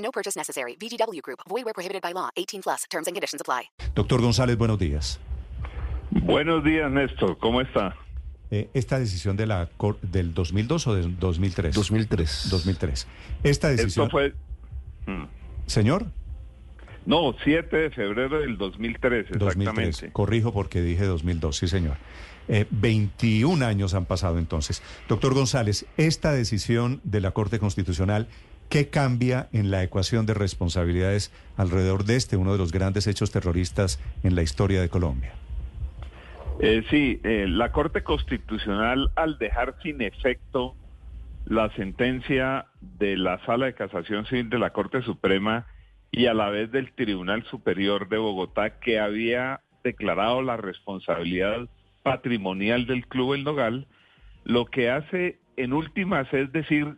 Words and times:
No 0.00 0.10
purchase 0.10 0.36
necessary. 0.38 0.76
VGW 0.80 1.20
Group. 1.22 1.40
Void 1.48 1.64
where 1.64 1.74
prohibited 1.74 2.02
by 2.02 2.12
law. 2.12 2.30
18 2.36 2.62
plus. 2.62 2.84
Terms 2.90 3.06
and 3.06 3.14
conditions 3.14 3.40
apply. 3.40 3.70
Doctor 3.94 4.20
González, 4.20 4.56
buenos 4.56 4.78
días. 4.78 5.18
Buenos 6.10 6.64
días, 6.64 6.90
Néstor. 6.90 7.38
¿Cómo 7.38 7.60
está? 7.60 7.94
Eh, 8.50 8.68
esta 8.74 8.98
decisión 8.98 9.36
de 9.36 9.46
la 9.46 9.68
cor- 9.76 10.00
del 10.00 10.34
2002 10.34 10.86
o 10.88 10.94
del 10.94 11.16
2003? 11.18 11.72
2003. 11.74 12.48
2003. 12.50 13.06
Esta 13.44 13.68
decisión... 13.68 14.06
Esto 14.06 14.10
fue... 14.10 14.34
Señor, 15.66 16.06
No, 17.06 17.34
7 17.44 17.76
de 17.76 17.90
febrero 17.90 18.40
del 18.40 18.58
2003, 18.58 19.26
2003. 19.38 19.42
exactamente. 19.56 20.12
Corrijo 20.12 20.52
porque 20.52 20.80
dije 20.82 21.04
2002, 21.04 21.56
sí 21.56 21.68
señor. 21.68 21.96
Eh, 22.48 22.66
21 22.70 23.64
años 23.64 23.94
han 23.94 24.04
pasado 24.04 24.38
entonces. 24.38 24.82
Doctor 25.08 25.32
González, 25.34 25.86
esta 25.96 26.32
decisión 26.32 27.00
de 27.04 27.20
la 27.20 27.30
Corte 27.30 27.58
Constitucional, 27.60 28.26
¿qué 28.70 28.88
cambia 28.88 29.48
en 29.52 29.70
la 29.70 29.82
ecuación 29.82 30.24
de 30.24 30.32
responsabilidades 30.32 31.30
alrededor 31.56 32.04
de 32.04 32.16
este, 32.16 32.36
uno 32.38 32.52
de 32.52 32.58
los 32.58 32.72
grandes 32.72 33.06
hechos 33.06 33.30
terroristas 33.30 34.00
en 34.22 34.36
la 34.36 34.42
historia 34.42 34.80
de 34.80 34.88
Colombia? 34.88 35.32
Eh, 36.60 36.84
sí, 36.88 37.20
eh, 37.24 37.46
la 37.48 37.72
Corte 37.72 38.02
Constitucional, 38.02 39.10
al 39.16 39.38
dejar 39.38 39.74
sin 39.82 40.00
efecto 40.00 40.74
la 41.46 41.74
sentencia 41.74 42.66
de 42.98 43.16
la 43.16 43.44
Sala 43.44 43.66
de 43.66 43.74
Casación 43.74 44.24
Civil 44.26 44.50
de 44.50 44.58
la 44.58 44.70
Corte 44.70 45.02
Suprema 45.02 45.66
y 46.12 46.26
a 46.26 46.34
la 46.34 46.48
vez 46.50 46.70
del 46.70 46.92
Tribunal 46.92 47.44
Superior 47.50 48.08
de 48.08 48.18
Bogotá, 48.18 48.78
que 48.78 49.00
había 49.00 49.60
declarado 49.82 50.42
la 50.42 50.56
responsabilidad 50.56 51.68
patrimonial 52.02 52.86
del 52.86 53.06
Club 53.06 53.34
El 53.34 53.44
Nogal, 53.44 53.86
lo 54.44 54.66
que 54.66 54.90
hace 54.90 55.38
en 55.56 55.72
últimas 55.72 56.32
es 56.32 56.52
decir 56.52 56.96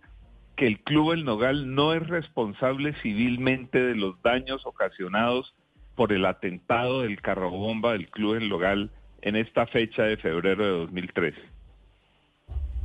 que 0.62 0.68
el 0.68 0.78
Club 0.78 1.10
El 1.10 1.24
Nogal 1.24 1.74
no 1.74 1.92
es 1.92 2.06
responsable 2.06 2.94
civilmente 3.02 3.82
de 3.82 3.96
los 3.96 4.14
daños 4.22 4.64
ocasionados 4.64 5.56
por 5.96 6.12
el 6.12 6.24
atentado 6.24 7.02
del 7.02 7.20
carro 7.20 7.50
bomba 7.50 7.94
del 7.94 8.08
Club 8.08 8.36
El 8.36 8.48
Nogal 8.48 8.92
en 9.22 9.34
esta 9.34 9.66
fecha 9.66 10.04
de 10.04 10.16
febrero 10.18 10.64
de 10.64 10.70
2013. 10.70 11.36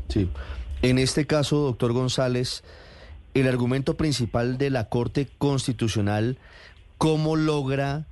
Sí. 0.07 0.27
En 0.81 0.97
este 0.97 1.27
caso, 1.27 1.57
doctor 1.57 1.93
González, 1.93 2.63
el 3.35 3.47
argumento 3.47 3.95
principal 3.95 4.57
de 4.57 4.71
la 4.71 4.89
Corte 4.89 5.27
Constitucional, 5.37 6.39
¿cómo 6.97 7.35
logra 7.35 8.07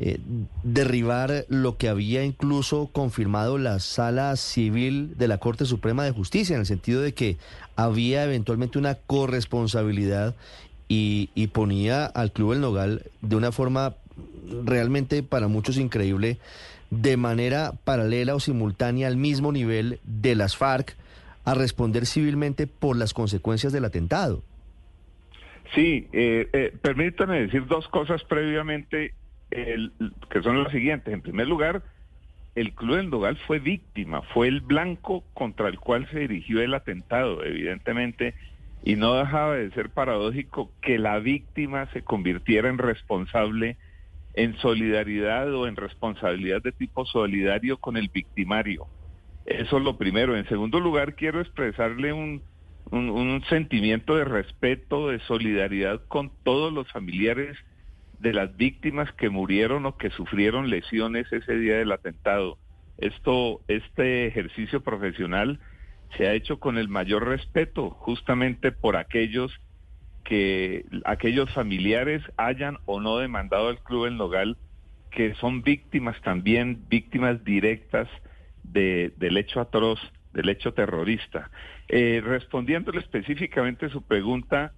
eh, 0.00 0.20
derribar 0.62 1.44
lo 1.48 1.76
que 1.76 1.88
había 1.88 2.22
incluso 2.24 2.88
confirmado 2.92 3.58
la 3.58 3.80
Sala 3.80 4.36
Civil 4.36 5.18
de 5.18 5.26
la 5.26 5.38
Corte 5.38 5.64
Suprema 5.64 6.04
de 6.04 6.12
Justicia, 6.12 6.54
en 6.54 6.60
el 6.60 6.66
sentido 6.66 7.02
de 7.02 7.14
que 7.14 7.36
había 7.74 8.24
eventualmente 8.24 8.78
una 8.78 8.94
corresponsabilidad 8.94 10.36
y, 10.86 11.48
ponía 11.48 12.06
al 12.06 12.32
Club 12.32 12.52
El 12.52 12.60
Nogal 12.60 13.02
de 13.22 13.36
una 13.36 13.52
forma 13.52 13.96
realmente 14.64 15.22
para 15.22 15.48
muchos 15.48 15.76
increíble, 15.76 16.38
de 16.90 17.16
manera 17.16 17.72
paralela 17.84 18.34
o 18.34 18.40
simultánea 18.40 19.08
al 19.08 19.16
mismo 19.16 19.52
nivel 19.52 20.00
de 20.04 20.34
las 20.34 20.56
FARC 20.56 20.96
a 21.44 21.54
responder 21.54 22.06
civilmente 22.06 22.66
por 22.66 22.96
las 22.96 23.14
consecuencias 23.14 23.72
del 23.72 23.84
atentado. 23.84 24.42
Sí, 25.74 26.06
eh, 26.12 26.48
eh, 26.52 26.72
decir 26.82 27.66
dos 27.66 27.88
cosas 27.88 28.22
previamente, 28.24 29.12
que 30.30 30.42
son 30.42 30.62
las 30.62 30.72
siguientes. 30.72 31.12
En 31.12 31.22
primer 31.22 31.46
lugar, 31.46 31.82
el 32.54 32.72
Club 32.72 32.96
del 32.96 33.36
fue 33.46 33.58
víctima, 33.58 34.22
fue 34.34 34.48
el 34.48 34.60
blanco 34.60 35.24
contra 35.34 35.68
el 35.68 35.78
cual 35.78 36.08
se 36.10 36.20
dirigió 36.20 36.60
el 36.60 36.74
atentado, 36.74 37.44
evidentemente, 37.44 38.34
y 38.82 38.96
no 38.96 39.14
dejaba 39.14 39.56
de 39.56 39.70
ser 39.72 39.90
paradójico 39.90 40.70
que 40.80 40.98
la 40.98 41.18
víctima 41.18 41.86
se 41.92 42.02
convirtiera 42.02 42.68
en 42.68 42.78
responsable 42.78 43.76
en 44.34 44.56
solidaridad 44.58 45.52
o 45.52 45.66
en 45.66 45.74
responsabilidad 45.74 46.62
de 46.62 46.72
tipo 46.72 47.04
solidario 47.06 47.76
con 47.78 47.96
el 47.96 48.08
victimario. 48.08 48.86
Eso 49.46 49.78
es 49.78 49.84
lo 49.84 49.96
primero. 49.96 50.36
En 50.36 50.48
segundo 50.48 50.78
lugar, 50.78 51.14
quiero 51.16 51.40
expresarle 51.40 52.12
un 52.12 52.42
sentimiento 53.48 54.16
de 54.16 54.24
respeto, 54.24 55.08
de 55.08 55.18
solidaridad 55.20 56.02
con 56.06 56.30
todos 56.44 56.72
los 56.72 56.90
familiares 56.92 57.56
de 58.20 58.32
las 58.32 58.56
víctimas 58.56 59.12
que 59.12 59.30
murieron 59.30 59.86
o 59.86 59.96
que 59.96 60.10
sufrieron 60.10 60.70
lesiones 60.70 61.32
ese 61.32 61.54
día 61.56 61.78
del 61.78 61.92
atentado. 61.92 62.58
Esto, 62.98 63.60
este 63.68 64.26
ejercicio 64.26 64.80
profesional 64.82 65.60
se 66.16 66.26
ha 66.26 66.34
hecho 66.34 66.58
con 66.58 66.78
el 66.78 66.88
mayor 66.88 67.28
respeto, 67.28 67.90
justamente 67.90 68.72
por 68.72 68.96
aquellos 68.96 69.52
que 70.24 70.84
aquellos 71.04 71.50
familiares 71.54 72.22
hayan 72.36 72.78
o 72.84 73.00
no 73.00 73.16
demandado 73.18 73.68
al 73.68 73.82
Club 73.82 74.06
El 74.06 74.16
Nogal, 74.18 74.58
que 75.10 75.34
son 75.36 75.62
víctimas 75.62 76.20
también, 76.22 76.84
víctimas 76.88 77.42
directas 77.44 78.08
de, 78.62 79.12
del 79.16 79.38
hecho 79.38 79.60
atroz, 79.60 79.98
del 80.34 80.50
hecho 80.50 80.74
terrorista. 80.74 81.50
Eh, 81.88 82.20
respondiéndole 82.22 82.98
específicamente 82.98 83.86
a 83.86 83.90
su 83.90 84.02
pregunta, 84.02 84.72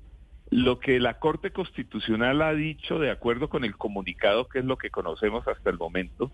lo 0.50 0.80
que 0.80 0.98
la 0.98 1.18
Corte 1.18 1.52
Constitucional 1.52 2.42
ha 2.42 2.52
dicho, 2.52 2.98
de 2.98 3.10
acuerdo 3.10 3.48
con 3.48 3.64
el 3.64 3.76
comunicado, 3.76 4.48
que 4.48 4.58
es 4.58 4.64
lo 4.64 4.76
que 4.76 4.90
conocemos 4.90 5.46
hasta 5.46 5.70
el 5.70 5.78
momento, 5.78 6.30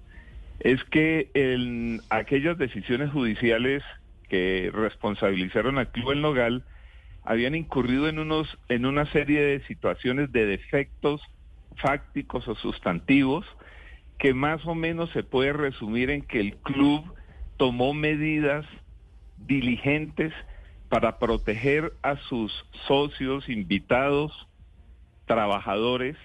es 0.60 0.82
que 0.84 1.30
en 1.34 2.00
aquellas 2.08 2.56
decisiones 2.56 3.10
judiciales 3.10 3.82
que 4.28 4.70
responsabilizaron 4.72 5.78
al 5.78 5.90
Club 5.90 6.12
El 6.12 6.22
Nogal 6.22 6.64
habían 7.24 7.54
incurrido 7.54 8.08
en 8.08 8.18
unos 8.18 8.48
en 8.68 8.86
una 8.86 9.04
serie 9.12 9.40
de 9.40 9.60
situaciones 9.66 10.32
de 10.32 10.46
defectos 10.46 11.20
fácticos 11.76 12.48
o 12.48 12.54
sustantivos 12.54 13.44
que 14.18 14.32
más 14.32 14.64
o 14.66 14.74
menos 14.74 15.10
se 15.10 15.22
puede 15.22 15.52
resumir 15.52 16.10
en 16.10 16.22
que 16.22 16.40
el 16.40 16.56
club 16.56 17.04
tomó 17.58 17.92
medidas 17.92 18.64
diligentes 19.36 20.32
para 20.88 21.18
proteger 21.18 21.92
a 22.02 22.16
sus 22.28 22.52
socios, 22.86 23.48
invitados, 23.48 24.32
trabajadores, 25.26 26.16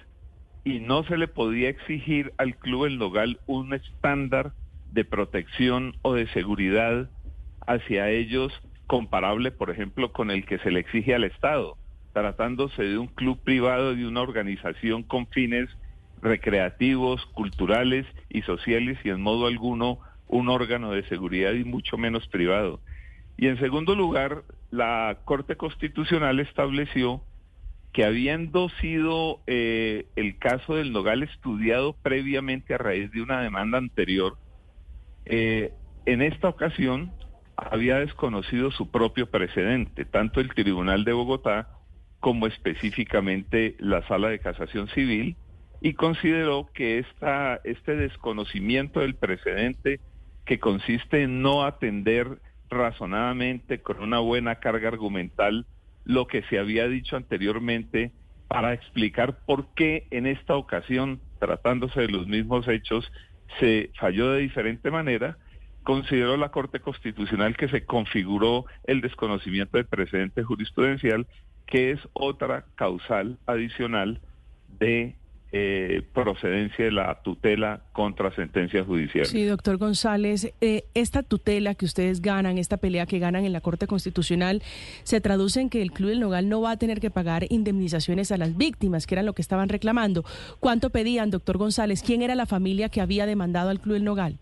y 0.64 0.80
no 0.80 1.04
se 1.04 1.18
le 1.18 1.28
podía 1.28 1.70
exigir 1.70 2.34
al 2.38 2.56
Club 2.56 2.86
El 2.86 3.00
Nogal 3.00 3.40
un 3.48 3.74
estándar 3.74 4.54
de 4.92 5.06
protección 5.06 5.96
o 6.04 6.14
de 6.14 6.28
seguridad 6.28 7.10
hacia 7.66 8.10
ellos 8.10 8.54
comparable, 8.86 9.52
por 9.52 9.70
ejemplo, 9.72 10.12
con 10.12 10.30
el 10.32 10.46
que 10.46 10.60
se 10.60 10.70
le 10.70 10.82
exige 10.82 11.16
al 11.16 11.24
Estado, 11.24 11.78
tratándose 12.14 12.84
de 12.84 12.98
un 12.98 13.08
club 13.08 13.40
privado, 13.44 13.96
de 13.96 14.06
una 14.06 14.22
organización 14.22 15.04
con 15.04 15.28
fines 15.28 15.70
recreativos, 16.22 17.26
culturales 17.28 18.06
y 18.30 18.42
sociales 18.44 19.00
y 19.04 19.10
en 19.10 19.22
modo 19.22 19.48
alguno 19.48 20.00
un 20.28 20.50
órgano 20.50 20.92
de 20.92 21.04
seguridad 21.08 21.54
y 21.54 21.64
mucho 21.64 21.98
menos 21.98 22.28
privado. 22.28 22.82
Y 23.38 23.48
en 23.48 23.60
segundo 23.60 23.96
lugar, 23.96 24.44
la 24.70 25.20
Corte 25.26 25.58
Constitucional 25.58 26.40
estableció 26.40 27.24
que 27.94 28.06
habiendo 28.06 28.70
sido 28.82 29.42
eh, 29.48 30.06
el 30.16 30.38
caso 30.38 30.76
del 30.76 30.94
Nogal 30.94 31.24
estudiado 31.24 31.94
previamente 32.02 32.74
a 32.74 32.78
raíz 32.78 33.12
de 33.12 33.22
una 33.22 33.42
demanda 33.42 33.78
anterior, 33.78 34.38
eh, 35.26 35.74
en 36.06 36.22
esta 36.22 36.48
ocasión 36.48 37.12
había 37.56 38.00
desconocido 38.00 38.72
su 38.72 38.90
propio 38.90 39.30
precedente, 39.30 40.06
tanto 40.06 40.40
el 40.40 40.54
Tribunal 40.54 41.04
de 41.04 41.14
Bogotá 41.14 41.70
como 42.20 42.48
específicamente 42.48 43.76
la 43.80 44.08
Sala 44.08 44.30
de 44.30 44.40
Casación 44.40 44.88
Civil, 44.90 45.36
y 45.82 45.94
consideró 45.94 46.70
que 46.74 47.00
esta, 47.00 47.60
este 47.64 47.96
desconocimiento 47.96 49.00
del 49.00 49.16
precedente, 49.16 50.00
que 50.46 50.60
consiste 50.60 51.24
en 51.24 51.42
no 51.42 51.66
atender 51.66 52.40
razonadamente 52.72 53.82
con 53.82 54.02
una 54.02 54.20
buena 54.20 54.56
carga 54.56 54.88
argumental 54.88 55.66
lo 56.06 56.26
que 56.26 56.42
se 56.44 56.58
había 56.58 56.88
dicho 56.88 57.16
anteriormente, 57.16 58.12
para 58.48 58.74
explicar 58.74 59.40
por 59.46 59.74
qué 59.76 60.08
en 60.10 60.26
esta 60.26 60.56
ocasión, 60.56 61.22
tratándose 61.40 62.02
de 62.02 62.08
los 62.08 62.28
mismos 62.28 62.68
hechos, 62.68 63.12
se 63.60 63.92
falló 64.00 64.32
de 64.32 64.42
diferente 64.42 64.90
manera, 64.90 65.38
consideró 65.84 66.38
la 66.38 66.50
Corte 66.50 66.80
Constitucional 66.80 67.56
que 67.56 67.68
se 67.68 67.86
configuró 67.86 68.66
el 68.86 69.02
desconocimiento 69.02 69.78
del 69.78 69.86
precedente 69.86 70.44
jurisprudencial 70.44 71.28
que 71.66 71.92
es 71.92 72.00
otra 72.14 72.66
causal 72.76 73.38
adicional 73.46 74.22
de 74.80 75.16
eh, 75.54 76.02
procedencia 76.14 76.86
de 76.86 76.92
la 76.92 77.22
tutela 77.24 77.82
contra 77.92 78.34
sentencias 78.34 78.86
judiciales. 78.86 79.30
Sí, 79.30 79.44
doctor 79.44 79.78
González, 79.78 80.54
eh, 80.62 80.86
esta 80.94 81.24
tutela 81.24 81.76
que 81.76 81.86
ustedes 81.86 82.22
ganan, 82.22 82.58
esta 82.58 82.78
pelea 82.78 83.06
que 83.06 83.20
ganan 83.20 83.44
en 83.44 83.52
la 83.52 83.60
Corte 83.60 83.86
Constitucional, 83.86 84.62
se 85.04 85.20
traduce 85.20 85.60
en 85.60 85.70
que 85.70 85.82
el 85.82 85.92
Club 85.92 86.10
del 86.10 86.22
Nogal 86.22 86.48
no 86.48 86.62
va 86.62 86.72
a 86.72 86.78
tener 86.78 87.02
que 87.02 87.12
pagar 87.12 87.46
indemnizaciones 87.50 88.32
a 88.32 88.38
las 88.38 88.56
víctimas, 88.56 89.08
que 89.08 89.16
era 89.16 89.24
lo 89.24 89.34
que 89.34 89.42
estaban 89.42 89.68
reclamando. 89.68 90.24
¿Cuánto 90.60 90.90
pedían, 90.90 91.32
doctor 91.32 91.58
González? 91.58 92.02
¿Quién 92.02 92.22
era 92.22 92.36
la 92.36 92.46
familia 92.46 92.90
que 92.90 93.02
había 93.02 93.26
demandado 93.26 93.70
al 93.70 93.82
Club 93.82 93.96
del 93.96 94.06
Nogal? 94.06 94.38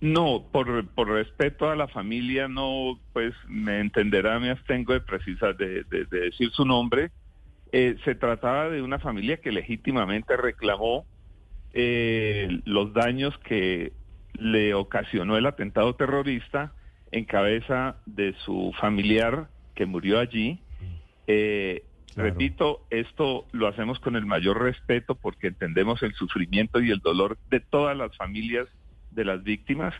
No, 0.00 0.44
por, 0.50 0.86
por 0.88 1.08
respeto 1.08 1.70
a 1.70 1.76
la 1.76 1.88
familia, 1.88 2.48
no, 2.48 2.98
pues 3.12 3.32
me 3.48 3.80
entenderá, 3.80 4.38
me 4.40 4.50
abstengo 4.50 4.92
de 4.92 5.00
precisar, 5.00 5.56
de, 5.56 5.84
de 5.84 6.04
decir 6.04 6.50
su 6.50 6.64
nombre 6.64 7.10
eh, 7.72 7.96
se 8.04 8.14
trataba 8.14 8.68
de 8.70 8.82
una 8.82 8.98
familia 8.98 9.38
que 9.38 9.50
legítimamente 9.50 10.36
reclamó 10.36 11.04
eh, 11.72 12.60
los 12.64 12.92
daños 12.92 13.36
que 13.38 13.92
le 14.34 14.74
ocasionó 14.74 15.36
el 15.36 15.46
atentado 15.46 15.94
terrorista 15.94 16.72
en 17.10 17.24
cabeza 17.24 17.96
de 18.06 18.34
su 18.44 18.72
familiar 18.78 19.48
que 19.74 19.86
murió 19.86 20.20
allí. 20.20 20.60
Eh, 21.26 21.84
repito, 22.14 22.86
esto 22.90 23.46
lo 23.52 23.66
hacemos 23.66 23.98
con 23.98 24.16
el 24.16 24.26
mayor 24.26 24.62
respeto 24.62 25.14
porque 25.16 25.48
entendemos 25.48 26.02
el 26.02 26.14
sufrimiento 26.14 26.80
y 26.80 26.90
el 26.90 27.00
dolor 27.00 27.36
de 27.50 27.60
todas 27.60 27.96
las 27.96 28.16
familias 28.16 28.68
de 29.10 29.24
las 29.24 29.42
víctimas. 29.42 29.92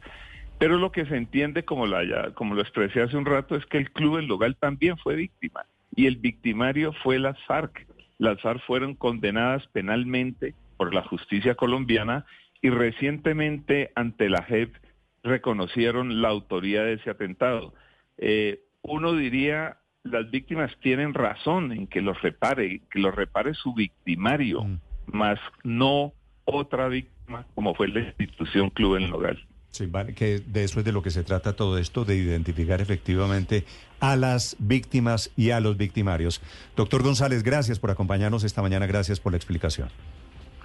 Pero 0.59 0.79
lo 0.79 0.93
que 0.93 1.05
se 1.05 1.17
entiende, 1.17 1.65
como, 1.65 1.87
la, 1.87 2.33
como 2.35 2.55
lo 2.55 2.63
expresé 2.63 3.03
hace 3.03 3.17
un 3.17 3.27
rato, 3.27 3.57
es 3.57 3.67
que 3.67 3.77
el 3.77 3.91
club 3.91 4.19
en 4.19 4.29
Logal 4.29 4.57
también 4.57 4.97
fue 4.97 5.17
víctima 5.17 5.67
y 5.97 6.07
el 6.07 6.17
victimario 6.17 6.93
fue 7.03 7.19
las 7.19 7.37
FARC. 7.47 7.87
Las 8.19 8.41
FARC 8.41 8.61
fueron 8.67 8.95
condenadas 8.95 9.67
penalmente 9.69 10.55
por 10.77 10.95
la 10.95 11.03
justicia 11.03 11.55
colombiana 11.55 12.25
y 12.63 12.71
recientemente 12.71 13.91
ante 13.95 14.29
la 14.29 14.43
JEP 14.43 14.77
reconocieron 15.23 16.23
la 16.23 16.29
autoría 16.29 16.83
de 16.83 16.95
ese 16.95 17.11
atentado. 17.11 17.75
Eh, 18.19 18.61
uno 18.83 19.15
diría, 19.15 19.79
las 20.05 20.31
víctimas 20.31 20.71
tienen 20.81 21.15
razón 21.15 21.73
en 21.73 21.87
que 21.87 22.01
los 22.01 22.21
repare, 22.23 22.83
que 22.91 23.01
los 23.01 23.15
repare 23.15 23.55
su 23.55 23.75
victimario, 23.75 24.63
mm. 24.63 24.79
más 25.07 25.41
no 25.65 26.13
otra 26.45 26.89
víctima 26.89 27.17
como 27.55 27.75
fue 27.75 27.89
la 27.89 28.01
institución 28.01 28.71
Club 28.71 28.97
en 28.97 29.11
Logal. 29.11 29.47
Sí, 29.77 29.85
vale, 29.85 30.15
que 30.15 30.41
de 30.41 30.65
eso 30.65 30.79
es 30.79 30.87
de 30.87 30.93
lo 30.93 31.03
que 31.03 31.11
se 31.11 31.23
trata 31.23 31.55
todo 31.55 31.77
esto, 31.77 32.07
de 32.07 32.17
identificar 32.17 32.81
efectivamente 32.81 33.67
a 34.01 34.17
las 34.17 34.57
víctimas 34.59 35.31
y 35.37 35.51
a 35.51 35.61
los 35.61 35.77
victimarios. 35.77 36.41
Doctor 36.77 37.03
González, 37.03 37.43
gracias 37.43 37.79
por 37.79 37.91
acompañarnos 37.91 38.43
esta 38.43 38.63
mañana, 38.63 38.87
gracias 38.87 39.21
por 39.21 39.33
la 39.33 39.37
explicación. 39.37 39.91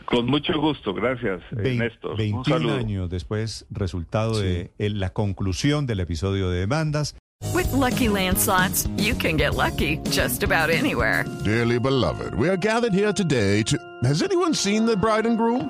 Con 0.06 0.28
mucho 0.28 0.58
gusto, 0.62 0.94
gracias, 0.94 1.42
Néstor. 1.52 2.16
21 2.16 2.74
años 2.74 3.10
después, 3.10 3.66
resultado 3.70 4.40
de 4.40 4.72
la 4.78 5.10
conclusión 5.10 5.86
del 5.86 6.00
episodio 6.00 6.50
de 6.50 6.62
demandas. 6.62 7.18
With 7.54 7.70
lucky 7.74 8.08
landslots, 8.08 8.88
you 8.98 9.14
can 9.14 9.36
get 9.36 9.56
lucky 9.56 10.00
just 10.10 10.44
about 10.44 10.70
anywhere. 10.70 11.26
Dearly 11.44 11.80
beloved, 11.80 12.34
we 12.36 12.48
are 12.48 12.58
gathered 12.58 12.94
here 12.94 13.12
today 13.12 13.62
to. 13.64 13.78
Has 14.06 14.22
anyone 14.22 14.54
seen 14.54 14.86
the 14.86 14.96
bride 14.96 15.26
and 15.26 15.38
groom? 15.38 15.70